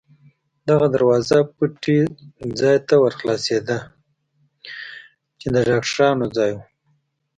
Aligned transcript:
دغه 0.69 0.85
دروازه 0.95 1.37
پټۍ 1.55 1.99
ځای 2.59 2.77
ته 2.87 2.93
ور 3.01 3.13
خلاصېده، 3.19 3.77
چې 5.39 5.47
د 5.53 5.55
ډاکټرانو 5.69 6.25
ځای 6.37 6.51
و. 6.53 6.57